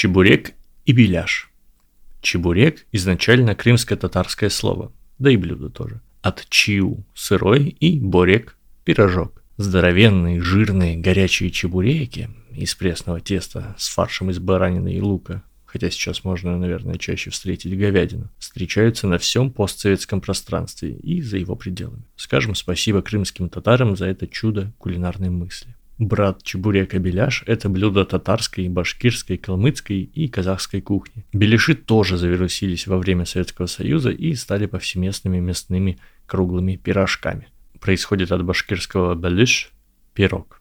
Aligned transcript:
Чебурек 0.00 0.54
и 0.86 0.92
беляш. 0.92 1.50
Чебурек– 2.22 2.86
изначально 2.90 3.54
крымско-татарское 3.54 4.48
слово, 4.48 4.92
да 5.18 5.30
и 5.30 5.36
блюдо 5.36 5.68
тоже. 5.68 6.00
От 6.22 6.46
чиу– 6.48 7.04
сырой 7.14 7.64
и 7.68 8.00
борек– 8.00 8.56
пирожок. 8.84 9.42
Здоровенные, 9.58 10.40
жирные, 10.40 10.96
горячие 10.96 11.50
чебуреки 11.50 12.30
из 12.50 12.74
пресного 12.74 13.20
теста 13.20 13.76
с 13.76 13.88
фаршем 13.88 14.30
из 14.30 14.38
баранины 14.38 14.94
и 14.94 15.02
лука, 15.02 15.42
хотя 15.66 15.90
сейчас 15.90 16.24
можно, 16.24 16.56
наверное, 16.56 16.96
чаще 16.96 17.28
встретить 17.28 17.78
говядину, 17.78 18.30
встречаются 18.38 19.06
на 19.06 19.18
всем 19.18 19.50
постсоветском 19.50 20.22
пространстве 20.22 20.94
и 20.94 21.20
за 21.20 21.36
его 21.36 21.56
пределами. 21.56 22.04
Скажем 22.16 22.54
спасибо 22.54 23.02
крымским 23.02 23.50
татарам 23.50 23.98
за 23.98 24.06
это 24.06 24.26
чудо 24.26 24.72
кулинарной 24.78 25.28
мысли. 25.28 25.74
Брат 26.00 26.42
чебурека 26.42 26.98
беляш– 26.98 27.44
это 27.46 27.68
блюдо 27.68 28.06
татарской, 28.06 28.68
башкирской, 28.68 29.36
калмыцкой 29.36 30.00
и 30.00 30.28
казахской 30.28 30.80
кухни. 30.80 31.26
Беляши 31.34 31.74
тоже 31.74 32.16
завирусились 32.16 32.86
во 32.86 32.96
время 32.96 33.26
Советского 33.26 33.66
Союза 33.66 34.08
и 34.08 34.34
стали 34.34 34.64
повсеместными 34.64 35.40
мясными 35.40 35.98
круглыми 36.24 36.76
пирожками. 36.76 37.48
Происходит 37.80 38.32
от 38.32 38.42
башкирского 38.46 39.14
беляш– 39.14 39.72
пирог. 40.14 40.59